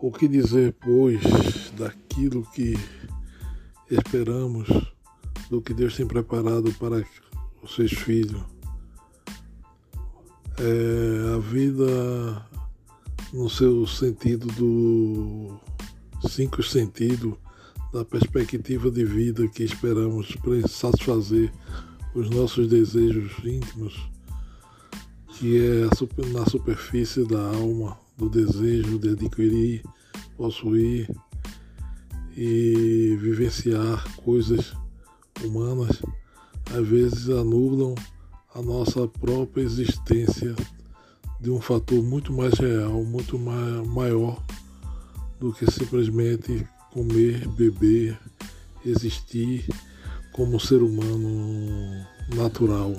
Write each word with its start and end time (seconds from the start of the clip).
O 0.00 0.12
que 0.12 0.28
dizer, 0.28 0.74
pois, 0.74 1.20
daquilo 1.76 2.46
que 2.54 2.78
esperamos, 3.90 4.68
do 5.50 5.60
que 5.60 5.74
Deus 5.74 5.96
tem 5.96 6.06
preparado 6.06 6.72
para 6.74 7.04
os 7.62 7.74
seus 7.74 7.92
filhos? 7.92 8.40
É, 10.56 11.34
a 11.34 11.38
vida 11.38 12.46
no 13.32 13.50
seu 13.50 13.86
sentido 13.88 14.46
do 14.54 15.58
cinco 16.28 16.62
sentidos 16.62 17.34
da 17.92 18.04
perspectiva 18.04 18.90
de 18.90 19.04
vida 19.04 19.48
que 19.48 19.64
esperamos 19.64 20.36
para 20.36 20.66
satisfazer 20.68 21.52
os 22.14 22.30
nossos 22.30 22.68
desejos 22.68 23.32
íntimos, 23.44 24.08
que 25.30 25.58
é 25.58 26.32
na 26.32 26.46
superfície 26.46 27.26
da 27.26 27.40
alma, 27.40 27.98
do 28.18 28.28
desejo 28.28 28.98
de 28.98 29.10
adquirir, 29.10 29.82
possuir 30.36 31.08
e 32.36 33.16
vivenciar 33.20 34.04
coisas 34.16 34.74
humanas, 35.42 36.02
às 36.72 36.86
vezes 36.86 37.30
anulam 37.30 37.94
a 38.54 38.60
nossa 38.60 39.06
própria 39.06 39.62
existência 39.62 40.54
de 41.40 41.50
um 41.50 41.60
fator 41.60 42.02
muito 42.02 42.32
mais 42.32 42.54
real, 42.54 43.04
muito 43.04 43.38
mais, 43.38 43.86
maior 43.86 44.44
do 45.38 45.52
que 45.52 45.70
simplesmente 45.70 46.66
comer, 46.92 47.46
beber, 47.48 48.18
existir 48.84 49.68
como 50.32 50.58
ser 50.58 50.82
humano 50.82 52.04
natural. 52.34 52.92